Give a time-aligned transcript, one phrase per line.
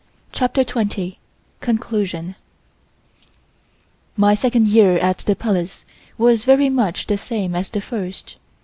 [0.31, 1.19] CHAPTER TWENTY
[1.59, 2.33] CONCLUSION
[4.17, 5.85] MY second year at the Palace
[6.17, 8.37] was very much the same as the first.